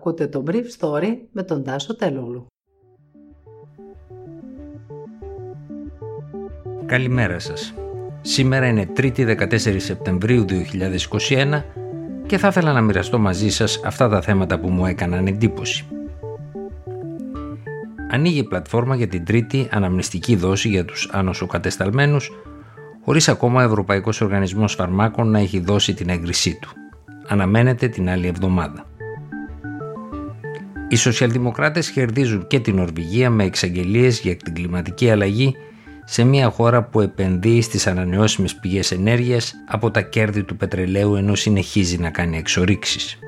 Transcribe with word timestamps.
Ακούτε 0.00 0.26
το 0.26 0.44
Brief 0.46 0.64
Story 0.78 1.16
με 1.32 1.42
τον 1.42 1.64
Τάσο 1.64 1.96
Τελούλου. 1.96 2.46
Καλημέρα 6.86 7.38
σας. 7.38 7.74
Σήμερα 8.20 8.66
είναι 8.66 8.88
3η 8.96 9.36
14 9.36 9.76
Σεπτεμβρίου 9.76 10.44
2021 10.44 11.62
και 12.26 12.38
θα 12.38 12.48
ήθελα 12.48 12.72
να 12.72 12.80
μοιραστώ 12.80 13.18
μαζί 13.18 13.48
σας 13.48 13.80
αυτά 13.84 14.08
τα 14.08 14.20
θέματα 14.20 14.60
που 14.60 14.68
μου 14.68 14.86
έκαναν 14.86 15.26
εντύπωση. 15.26 15.86
Ανοίγει 18.10 18.38
η 18.38 18.44
πλατφόρμα 18.44 18.96
για 18.96 19.08
την 19.08 19.24
τρίτη 19.24 19.68
αναμνηστική 19.70 20.36
δόση 20.36 20.68
για 20.68 20.84
τους 20.84 21.08
άνοσοκατεσταλμένους 21.12 22.30
χωρίς 23.04 23.28
ακόμα 23.28 23.62
ο 23.62 23.64
Ευρωπαϊκός 23.64 24.20
Οργανισμός 24.20 24.74
Φαρμάκων 24.74 25.30
να 25.30 25.38
έχει 25.38 25.60
δώσει 25.60 25.94
την 25.94 26.08
έγκρισή 26.08 26.58
του. 26.60 26.70
Αναμένεται 27.26 27.88
την 27.88 28.08
άλλη 28.08 28.26
εβδομάδα. 28.26 28.89
Οι 30.92 30.96
σοσιαλδημοκράτες 30.96 31.90
κερδίζουν 31.90 32.46
και 32.46 32.60
την 32.60 32.74
Νορβηγία 32.74 33.30
με 33.30 33.44
εξαγγελίες 33.44 34.20
για 34.20 34.36
την 34.36 34.54
κλιματική 34.54 35.10
αλλαγή 35.10 35.54
σε 36.04 36.24
μια 36.24 36.50
χώρα 36.50 36.82
που 36.82 37.00
επενδύει 37.00 37.62
στις 37.62 37.86
ανανεώσιμες 37.86 38.54
πηγές 38.54 38.90
ενέργειας 38.90 39.54
από 39.68 39.90
τα 39.90 40.02
κέρδη 40.02 40.42
του 40.42 40.56
πετρελαίου 40.56 41.14
ενώ 41.14 41.34
συνεχίζει 41.34 41.98
να 41.98 42.10
κάνει 42.10 42.36
εξορίξεις. 42.36 43.18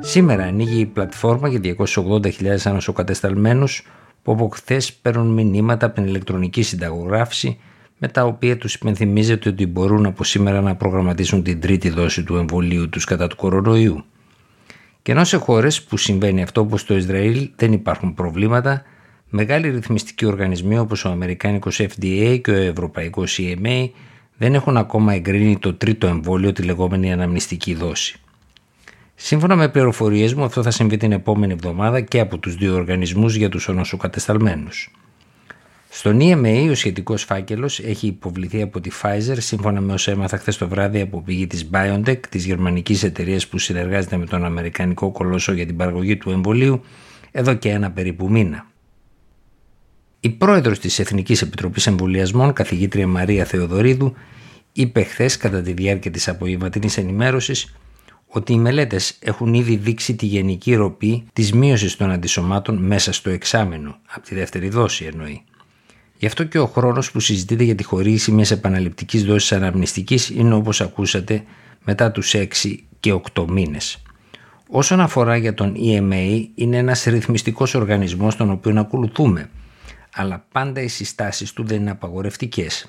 Σήμερα 0.00 0.44
ανοίγει 0.44 0.80
η 0.80 0.86
πλατφόρμα 0.86 1.48
για 1.48 1.76
280.000 1.78 2.56
ανασοκατεσταλμένους 2.64 3.86
που 4.22 4.32
από 4.32 4.48
χθες 4.48 4.92
παίρνουν 4.92 5.32
μηνύματα 5.32 5.86
από 5.86 5.94
την 5.94 6.04
ηλεκτρονική 6.04 6.62
συνταγογράφηση 6.62 7.58
με 8.04 8.10
τα 8.10 8.24
οποία 8.24 8.56
τους 8.56 8.74
υπενθυμίζεται 8.74 9.48
ότι 9.48 9.66
μπορούν 9.66 10.06
από 10.06 10.24
σήμερα 10.24 10.60
να 10.60 10.74
προγραμματίσουν 10.74 11.42
την 11.42 11.60
τρίτη 11.60 11.88
δόση 11.90 12.22
του 12.22 12.36
εμβολίου 12.36 12.88
τους 12.88 13.04
κατά 13.04 13.26
του 13.26 13.36
κορονοϊού. 13.36 14.04
Και 15.02 15.12
ενώ 15.12 15.24
σε 15.24 15.36
χώρες 15.36 15.82
που 15.82 15.96
συμβαίνει 15.96 16.42
αυτό 16.42 16.60
όπως 16.60 16.84
το 16.84 16.96
Ισραήλ 16.96 17.50
δεν 17.56 17.72
υπάρχουν 17.72 18.14
προβλήματα, 18.14 18.82
μεγάλοι 19.28 19.70
ρυθμιστικοί 19.70 20.24
οργανισμοί 20.24 20.78
όπως 20.78 21.04
ο 21.04 21.08
Αμερικάνικος 21.08 21.80
FDA 21.80 22.40
και 22.42 22.50
ο 22.50 22.54
Ευρωπαϊκός 22.54 23.38
EMA 23.42 23.88
δεν 24.36 24.54
έχουν 24.54 24.76
ακόμα 24.76 25.14
εγκρίνει 25.14 25.58
το 25.58 25.74
τρίτο 25.74 26.06
εμβόλιο, 26.06 26.52
τη 26.52 26.62
λεγόμενη 26.62 27.12
αναμνηστική 27.12 27.74
δόση. 27.74 28.20
Σύμφωνα 29.14 29.56
με 29.56 29.68
πληροφορίες 29.68 30.34
μου, 30.34 30.44
αυτό 30.44 30.62
θα 30.62 30.70
συμβεί 30.70 30.96
την 30.96 31.12
επόμενη 31.12 31.52
εβδομάδα 31.52 32.00
και 32.00 32.20
από 32.20 32.38
τους 32.38 32.54
δύο 32.54 32.74
οργανισμούς 32.74 33.34
για 33.34 33.48
τους 33.48 33.68
ονοσοκατεσταλμένους. 33.68 34.90
Στον 35.96 36.18
EMA 36.20 36.68
ο 36.70 36.74
σχετικός 36.74 37.22
φάκελος 37.22 37.78
έχει 37.78 38.06
υποβληθεί 38.06 38.62
από 38.62 38.80
τη 38.80 38.90
Pfizer 39.02 39.36
σύμφωνα 39.38 39.80
με 39.80 39.92
όσα 39.92 40.10
έμαθα 40.10 40.38
χθες 40.38 40.56
το 40.56 40.68
βράδυ 40.68 41.00
από 41.00 41.22
πηγή 41.22 41.46
της 41.46 41.70
BioNTech, 41.72 42.18
της 42.28 42.44
γερμανικής 42.44 43.02
εταιρείας 43.02 43.46
που 43.46 43.58
συνεργάζεται 43.58 44.16
με 44.16 44.26
τον 44.26 44.44
Αμερικανικό 44.44 45.10
κολόσο 45.10 45.52
για 45.52 45.66
την 45.66 45.76
παραγωγή 45.76 46.16
του 46.16 46.30
εμβολίου, 46.30 46.80
εδώ 47.30 47.54
και 47.54 47.68
ένα 47.68 47.90
περίπου 47.90 48.30
μήνα. 48.30 48.66
Η 50.20 50.30
πρόεδρος 50.30 50.78
της 50.78 50.98
Εθνικής 50.98 51.42
Επιτροπής 51.42 51.86
Εμβολιασμών, 51.86 52.52
καθηγήτρια 52.52 53.06
Μαρία 53.06 53.44
Θεοδωρίδου, 53.44 54.14
είπε 54.72 55.02
χθες 55.02 55.36
κατά 55.36 55.62
τη 55.62 55.72
διάρκεια 55.72 56.10
της 56.10 56.28
απογευματινής 56.28 56.96
ενημέρωσης 56.96 57.74
ότι 58.26 58.52
οι 58.52 58.58
μελέτες 58.58 59.16
έχουν 59.20 59.54
ήδη 59.54 59.76
δείξει 59.76 60.14
τη 60.14 60.26
γενική 60.26 60.74
ροπή 60.74 61.24
της 61.32 61.52
μείωσης 61.52 61.96
των 61.96 62.10
αντισωμάτων 62.10 62.76
μέσα 62.76 63.12
στο 63.12 63.30
εξάμενο, 63.30 63.98
από 64.06 64.26
τη 64.26 64.34
δεύτερη 64.34 64.68
δόση 64.68 65.04
εννοεί. 65.04 65.44
Γι' 66.18 66.26
αυτό 66.26 66.44
και 66.44 66.58
ο 66.58 66.66
χρόνος 66.66 67.10
που 67.10 67.20
συζητείται 67.20 67.64
για 67.64 67.74
τη 67.74 67.84
χορήγηση 67.84 68.32
μιας 68.32 68.50
επαναληπτικής 68.50 69.24
δόσης 69.24 69.52
αναμνηστικής 69.52 70.30
είναι 70.30 70.54
όπως 70.54 70.80
ακούσατε 70.80 71.44
μετά 71.84 72.10
τους 72.10 72.34
6 72.34 72.46
και 73.00 73.12
8 73.12 73.46
μήνες. 73.48 74.02
Όσον 74.68 75.00
αφορά 75.00 75.36
για 75.36 75.54
τον 75.54 75.74
EMA, 75.76 76.48
είναι 76.54 76.76
ένας 76.76 77.04
ρυθμιστικός 77.04 77.74
οργανισμός 77.74 78.36
τον 78.36 78.50
οποίο 78.50 78.80
ακολουθούμε, 78.80 79.50
αλλά 80.14 80.46
πάντα 80.52 80.80
οι 80.80 80.88
συστάσεις 80.88 81.52
του 81.52 81.64
δεν 81.64 81.80
είναι 81.80 81.90
απαγορευτικές. 81.90 82.88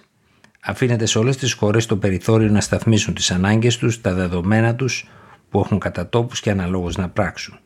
Αφήνεται 0.62 1.06
σε 1.06 1.18
όλες 1.18 1.38
τις 1.38 1.54
χώρες 1.54 1.86
το 1.86 1.98
περιθώριο 1.98 2.50
να 2.50 2.62
σταθμίσουν 2.62 3.14
τις 3.14 3.32
ανάγκες 3.32 3.78
τους, 3.78 4.02
τα 4.02 4.14
δεδομένα 4.14 4.76
τους 4.76 5.08
που 5.50 5.60
έχουν 5.60 5.80
κατά 5.80 6.10
τόπους 6.10 6.40
και 6.40 6.52
αναλόγως 6.52 6.96
να 6.96 7.10
πράξουν. 7.10 7.60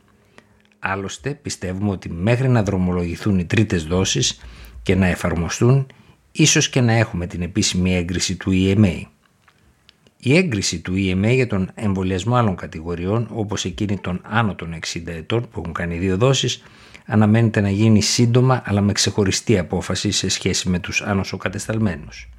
Άλλωστε, 0.79 1.33
πιστεύουμε 1.33 1.91
ότι 1.91 2.09
μέχρι 2.09 2.47
να 2.47 2.63
δρομολογηθούν 2.63 3.39
οι 3.39 3.45
τρίτες 3.45 3.83
δόσεις 3.83 4.39
και 4.89 4.95
να 4.95 5.07
εφαρμοστούν, 5.07 5.87
ίσως 6.31 6.69
και 6.69 6.81
να 6.81 6.93
έχουμε 6.93 7.27
την 7.27 7.41
επίσημη 7.41 7.95
έγκριση 7.95 8.35
του 8.35 8.51
EMA. 8.53 9.01
Η 10.19 10.35
έγκριση 10.37 10.79
του 10.79 10.93
EMA 10.93 11.31
για 11.33 11.47
τον 11.47 11.71
εμβολιασμό 11.75 12.35
άλλων 12.35 12.55
κατηγοριών, 12.55 13.27
όπως 13.31 13.65
εκείνη 13.65 13.97
των 13.97 14.21
άνω 14.23 14.55
των 14.55 14.73
60 14.73 15.01
ετών 15.05 15.49
που 15.49 15.59
έχουν 15.59 15.73
κάνει 15.73 15.97
δύο 15.97 16.17
δόσεις, 16.17 16.63
αναμένεται 17.05 17.61
να 17.61 17.69
γίνει 17.69 18.01
σύντομα 18.01 18.61
αλλά 18.65 18.81
με 18.81 18.91
ξεχωριστή 18.91 19.57
απόφαση 19.57 20.11
σε 20.11 20.29
σχέση 20.29 20.69
με 20.69 20.79
τους 20.79 21.01
άνοσοκατεσταλμένους. 21.01 22.29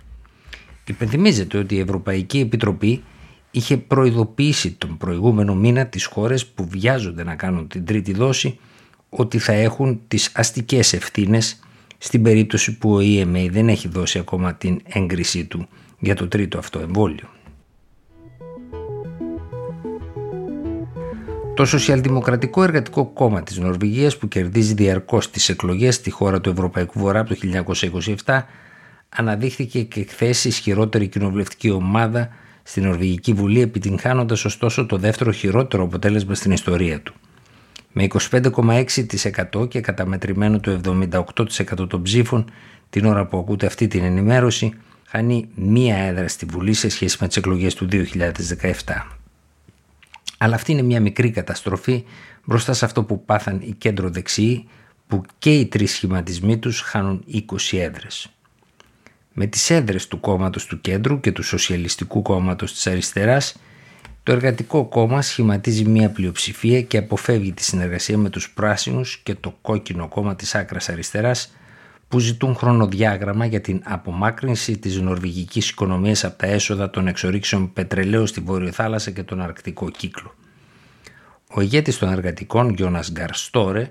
Υπενθυμίζεται 0.86 1.58
ότι 1.58 1.74
η 1.74 1.80
Ευρωπαϊκή 1.80 2.38
Επιτροπή 2.38 3.02
είχε 3.50 3.76
προειδοποιήσει 3.76 4.72
τον 4.72 4.96
προηγούμενο 4.96 5.54
μήνα 5.54 5.86
τις 5.86 6.04
χώρες 6.04 6.46
που 6.46 6.68
βιάζονται 6.68 7.24
να 7.24 7.34
κάνουν 7.34 7.68
την 7.68 7.84
τρίτη 7.84 8.12
δόση 8.12 8.58
ότι 9.08 9.38
θα 9.38 9.52
έχουν 9.52 10.00
τις 10.08 10.30
αστικές 10.34 10.92
ευθύνες 10.92 11.60
στην 12.02 12.22
περίπτωση 12.22 12.78
που 12.78 12.94
ο 12.94 12.98
EMA 12.98 13.48
δεν 13.50 13.68
έχει 13.68 13.88
δώσει 13.88 14.18
ακόμα 14.18 14.54
την 14.54 14.80
έγκρισή 14.84 15.44
του 15.44 15.68
για 15.98 16.14
το 16.14 16.28
τρίτο 16.28 16.58
αυτό 16.58 16.78
εμβόλιο. 16.78 17.28
Το 21.54 21.64
Σοσιαλδημοκρατικό 21.64 22.62
Εργατικό 22.62 23.04
Κόμμα 23.06 23.42
της 23.42 23.58
Νορβηγίας 23.58 24.16
που 24.16 24.28
κερδίζει 24.28 24.74
διαρκώς 24.74 25.30
τις 25.30 25.48
εκλογές 25.48 25.94
στη 25.94 26.10
χώρα 26.10 26.40
του 26.40 26.50
Ευρωπαϊκού 26.50 26.98
Βορρά 26.98 27.20
από 27.20 27.34
το 27.34 27.64
1927 28.24 28.42
αναδείχθηκε 29.08 29.82
και 29.82 30.06
χθε 30.08 30.28
ισχυρότερη 30.28 31.08
κοινοβουλευτική 31.08 31.70
ομάδα 31.70 32.28
στην 32.62 32.84
Νορβηγική 32.84 33.32
Βουλή 33.32 33.60
επιτυγχάνοντας 33.60 34.44
ωστόσο 34.44 34.86
το 34.86 34.96
δεύτερο 34.96 35.32
χειρότερο 35.32 35.82
αποτέλεσμα 35.82 36.34
στην 36.34 36.52
ιστορία 36.52 37.00
του 37.00 37.14
με 37.92 38.06
25,6% 38.30 39.68
και 39.68 39.80
καταμετρημένο 39.80 40.60
το 40.60 40.80
78% 41.80 41.88
των 41.88 42.02
ψήφων 42.02 42.50
την 42.90 43.04
ώρα 43.04 43.26
που 43.26 43.38
ακούτε 43.38 43.66
αυτή 43.66 43.86
την 43.86 44.04
ενημέρωση 44.04 44.72
χάνει 45.06 45.48
μία 45.54 45.96
έδρα 45.96 46.28
στη 46.28 46.46
Βουλή 46.46 46.72
σε 46.72 46.88
σχέση 46.88 47.16
με 47.20 47.26
τις 47.26 47.36
εκλογές 47.36 47.74
του 47.74 47.88
2017. 47.90 48.02
Αλλά 50.38 50.54
αυτή 50.54 50.72
είναι 50.72 50.82
μια 50.82 51.00
μικρή 51.00 51.30
καταστροφή 51.30 52.04
μπροστά 52.44 52.72
σε 52.72 52.84
αυτό 52.84 53.04
που 53.04 53.24
πάθαν 53.24 53.60
οι 53.60 53.74
κέντρο 53.78 54.10
δεξιοί 54.10 54.68
που 55.06 55.22
και 55.38 55.54
οι 55.54 55.66
τρεις 55.66 55.92
σχηματισμοί 55.92 56.58
τους 56.58 56.80
χάνουν 56.80 57.24
20 57.32 57.78
έδρες. 57.78 58.30
Με 59.32 59.46
τις 59.46 59.70
έδρες 59.70 60.08
του 60.08 60.20
κόμματος 60.20 60.66
του 60.66 60.80
κέντρου 60.80 61.20
και 61.20 61.32
του 61.32 61.42
σοσιαλιστικού 61.42 62.22
κόμματος 62.22 62.72
της 62.72 62.86
αριστεράς 62.86 63.56
το 64.22 64.32
Εργατικό 64.32 64.84
Κόμμα 64.84 65.22
σχηματίζει 65.22 65.84
μια 65.84 66.10
πλειοψηφία 66.10 66.82
και 66.82 66.96
αποφεύγει 66.96 67.52
τη 67.52 67.64
συνεργασία 67.64 68.18
με 68.18 68.30
τους 68.30 68.50
πράσινους 68.50 69.18
και 69.18 69.34
το 69.34 69.58
κόκκινο 69.62 70.08
κόμμα 70.08 70.36
της 70.36 70.54
άκρας 70.54 70.88
αριστεράς 70.88 71.52
που 72.08 72.18
ζητούν 72.18 72.54
χρονοδιάγραμμα 72.54 73.46
για 73.46 73.60
την 73.60 73.82
απομάκρυνση 73.84 74.78
της 74.78 75.00
νορβηγικής 75.00 75.70
οικονομίας 75.70 76.24
από 76.24 76.38
τα 76.38 76.46
έσοδα 76.46 76.90
των 76.90 77.06
εξορίξεων 77.06 77.72
πετρελαίου 77.72 78.26
στη 78.26 78.40
Βόρειο 78.40 78.72
Θάλασσα 78.72 79.10
και 79.10 79.22
τον 79.22 79.40
Αρκτικό 79.40 79.90
κύκλο. 79.90 80.34
Ο 81.54 81.60
ηγέτης 81.60 81.98
των 81.98 82.08
εργατικών, 82.12 82.70
Γιώνας 82.70 83.12
Γκαρστόρε, 83.12 83.90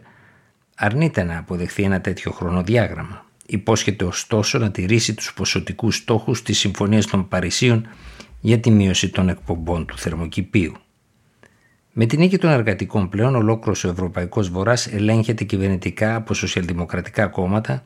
αρνείται 0.76 1.24
να 1.24 1.38
αποδεχθεί 1.38 1.84
ένα 1.84 2.02
τέτοιο 2.02 2.32
χρονοδιάγραμμα. 2.32 3.26
Υπόσχεται 3.46 4.06
ωστόσο 4.06 4.58
να 4.58 4.72
τηρήσει 4.72 5.14
τους 5.14 5.34
ποσοτικούς 5.34 5.96
στόχους 5.96 6.42
της 6.42 6.60
Συμφωνίας 6.60 7.06
των 7.06 7.28
Παρισίων 7.28 7.88
για 8.40 8.60
τη 8.60 8.72
μείωση 8.72 9.10
των 9.10 9.30
εκπομπών 9.30 9.86
του 9.86 9.98
θερμοκηπίου. 9.98 10.74
Με 11.94 12.06
την 12.06 12.20
νίκη 12.20 12.38
των 12.38 12.50
εργατικών 12.50 13.10
πλέον, 13.10 13.36
ολόκληρος 13.36 13.84
ο 13.84 13.90
Ευρωπαϊκός 13.90 14.50
Βορράς 14.50 14.88
ελέγχεται 14.88 15.44
κυβερνητικά 15.44 16.16
από 16.16 16.34
σοσιαλδημοκρατικά 16.34 17.28
κόμματα 17.28 17.84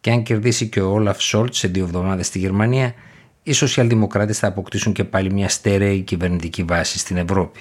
και 0.00 0.10
αν 0.10 0.22
κερδίσει 0.22 0.68
και 0.68 0.80
ο 0.80 0.90
Όλαφ 0.90 1.22
Σόλτς 1.22 1.58
σε 1.58 1.68
δύο 1.68 1.84
εβδομάδες 1.84 2.26
στη 2.26 2.38
Γερμανία, 2.38 2.94
οι 3.42 3.52
σοσιαλδημοκράτες 3.52 4.38
θα 4.38 4.46
αποκτήσουν 4.46 4.92
και 4.92 5.04
πάλι 5.04 5.32
μια 5.32 5.48
στέρεη 5.48 6.00
κυβερνητική 6.00 6.62
βάση 6.62 6.98
στην 6.98 7.16
Ευρώπη. 7.16 7.60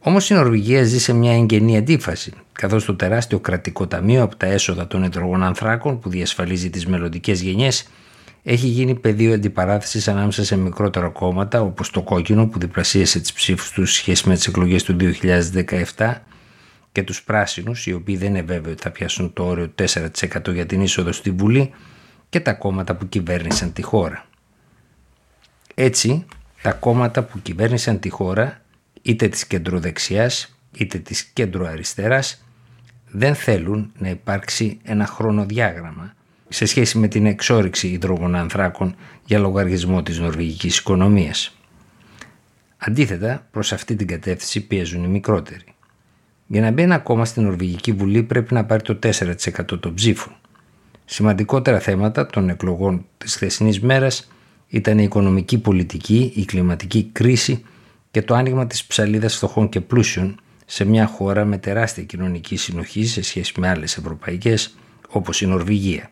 Όμως 0.00 0.30
η 0.30 0.34
Νορβηγία 0.34 0.84
ζει 0.84 0.98
σε 0.98 1.12
μια 1.12 1.32
εγγενή 1.34 1.76
αντίφαση, 1.76 2.32
καθώς 2.52 2.84
το 2.84 2.94
τεράστιο 2.94 3.40
κρατικό 3.40 3.86
ταμείο 3.86 4.22
από 4.22 4.36
τα 4.36 4.46
έσοδα 4.46 4.86
των 4.86 5.02
υδρογων 5.02 5.42
ανθράκων 5.42 5.98
που 5.98 6.08
διασφαλίζει 6.08 6.70
τις 6.70 6.86
μελλοντικές 6.86 7.40
γενιές 7.40 7.88
έχει 8.46 8.66
γίνει 8.66 8.94
πεδίο 8.94 9.34
αντιπαράθεσης 9.34 10.08
ανάμεσα 10.08 10.44
σε 10.44 10.56
μικρότερα 10.56 11.08
κόμματα 11.08 11.60
όπως 11.60 11.90
το 11.90 12.02
κόκκινο 12.02 12.46
που 12.46 12.58
διπλασίασε 12.58 13.20
τις 13.20 13.32
ψήφους 13.32 13.70
τους 13.70 13.92
σχέση 13.92 14.28
με 14.28 14.34
τις 14.34 14.46
εκλογές 14.46 14.82
του 14.82 14.96
2017 15.96 16.14
και 16.92 17.02
τους 17.02 17.22
πράσινους, 17.22 17.86
οι 17.86 17.92
οποίοι 17.92 18.16
δεν 18.16 18.28
είναι 18.28 18.42
βέβαιοι 18.42 18.72
ότι 18.72 18.82
θα 18.82 18.90
πιάσουν 18.90 19.32
το 19.32 19.44
όριο 19.44 19.72
4% 19.74 20.52
για 20.52 20.66
την 20.66 20.80
είσοδο 20.80 21.12
στη 21.12 21.30
Βουλή 21.30 21.70
και 22.28 22.40
τα 22.40 22.52
κόμματα 22.52 22.96
που 22.96 23.08
κυβέρνησαν 23.08 23.72
τη 23.72 23.82
χώρα. 23.82 24.26
Έτσι, 25.74 26.26
τα 26.62 26.72
κόμματα 26.72 27.22
που 27.22 27.42
κυβέρνησαν 27.42 28.00
τη 28.00 28.08
χώρα 28.08 28.60
είτε 29.02 29.28
της 29.28 29.46
κεντροδεξιάς 29.46 30.58
είτε 30.76 30.98
της 30.98 31.22
κεντροαριστεράς 31.22 32.44
δεν 33.10 33.34
θέλουν 33.34 33.92
να 33.98 34.08
υπάρξει 34.08 34.78
ένα 34.82 35.06
χρονοδιάγραμμα 35.06 36.14
σε 36.48 36.66
σχέση 36.66 36.98
με 36.98 37.08
την 37.08 37.26
εξόριξη 37.26 37.88
υδρογονανθράκων 37.88 38.94
για 39.24 39.38
λογαριασμό 39.38 40.02
της 40.02 40.18
νορβηγικής 40.18 40.78
οικονομίας. 40.78 41.56
Αντίθετα, 42.76 43.46
προς 43.50 43.72
αυτή 43.72 43.96
την 43.96 44.06
κατεύθυνση 44.06 44.66
πιέζουν 44.66 45.04
οι 45.04 45.08
μικρότεροι. 45.08 45.64
Για 46.46 46.60
να 46.60 46.70
μπει 46.70 46.82
ένα 46.82 46.98
κόμμα 46.98 47.24
στην 47.24 47.42
Νορβηγική 47.42 47.92
Βουλή 47.92 48.22
πρέπει 48.22 48.54
να 48.54 48.64
πάρει 48.64 48.82
το 48.82 48.98
4% 49.02 49.80
των 49.80 49.94
ψήφων. 49.94 50.32
Σημαντικότερα 51.04 51.78
θέματα 51.78 52.26
των 52.26 52.48
εκλογών 52.48 53.06
της 53.18 53.34
χθεσινής 53.34 53.80
μέρας 53.80 54.32
ήταν 54.68 54.98
η 54.98 55.02
οικονομική 55.02 55.58
πολιτική, 55.58 56.32
η 56.34 56.44
κλιματική 56.44 57.08
κρίση 57.12 57.64
και 58.10 58.22
το 58.22 58.34
άνοιγμα 58.34 58.66
της 58.66 58.84
ψαλίδας 58.84 59.36
φτωχών 59.36 59.68
και 59.68 59.80
πλούσιων 59.80 60.40
σε 60.66 60.84
μια 60.84 61.06
χώρα 61.06 61.44
με 61.44 61.58
τεράστια 61.58 62.02
κοινωνική 62.02 62.56
συνοχή 62.56 63.06
σε 63.06 63.22
σχέση 63.22 63.60
με 63.60 63.68
άλλες 63.68 63.96
ευρωπαϊκές 63.96 64.74
όπως 65.08 65.40
η 65.40 65.46
Νορβηγία. 65.46 66.10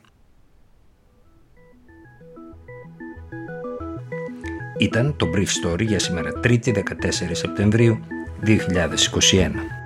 Ήταν 4.82 5.14
το 5.16 5.30
Brief 5.34 5.66
Story 5.68 5.86
για 5.86 5.98
σήμερα 5.98 6.30
3η 6.44 6.66
14 6.66 6.80
Σεπτεμβρίου 7.32 7.98
2021. 8.46 9.81